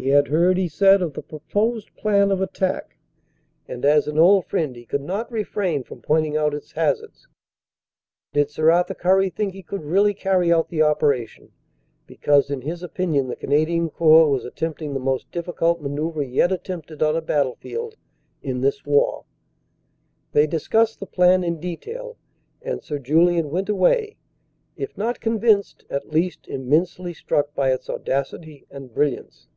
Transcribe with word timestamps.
He 0.00 0.10
had 0.10 0.28
heard, 0.28 0.58
he 0.58 0.68
said, 0.68 1.02
of 1.02 1.14
the 1.14 1.22
proposed 1.24 1.92
plan 1.96 2.30
of 2.30 2.40
attack, 2.40 2.96
and 3.66 3.84
as 3.84 4.06
an 4.06 4.16
old 4.16 4.46
friend 4.46 4.76
he 4.76 4.84
could 4.84 5.02
not 5.02 5.28
refrain 5.28 5.82
from 5.82 6.02
point 6.02 6.24
ing 6.26 6.36
out 6.36 6.54
its 6.54 6.70
hazards. 6.70 7.26
Did 8.32 8.48
Sir 8.48 8.70
Arthur 8.70 8.94
Currie 8.94 9.28
think 9.30 9.54
he 9.54 9.62
could 9.64 9.82
really 9.82 10.14
carry 10.14 10.52
out 10.52 10.68
the 10.68 10.82
operation, 10.82 11.50
because 12.06 12.48
in 12.48 12.60
his 12.60 12.84
opinion 12.84 13.26
the 13.26 13.34
Cana 13.34 13.64
dian 13.66 13.90
Corps 13.90 14.30
was 14.30 14.44
attempting 14.44 14.94
the 14.94 15.00
most 15.00 15.32
difficult 15.32 15.80
manoeuvre 15.82 16.24
yet 16.24 16.52
attempted 16.52 17.02
on 17.02 17.16
a 17.16 17.20
battlefield 17.20 17.96
in 18.40 18.60
this 18.60 18.84
war? 18.86 19.24
They 20.30 20.46
discussed 20.46 21.00
the 21.00 21.06
plan 21.06 21.42
in 21.42 21.58
detail, 21.58 22.16
and 22.62 22.84
Sir 22.84 23.00
Julian 23.00 23.50
went 23.50 23.68
away, 23.68 24.16
if 24.76 24.96
not 24.96 25.18
convinced, 25.18 25.82
at 25.90 26.12
least 26.12 26.46
immensely 26.46 27.12
struck 27.12 27.52
by 27.52 27.72
its 27.72 27.90
audacity 27.90 28.64
and 28.70 28.94
brilliance. 28.94 29.48